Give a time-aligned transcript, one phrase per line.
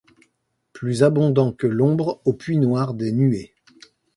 [0.73, 3.53] Plus abondants que l'ombre au puits noir des nuées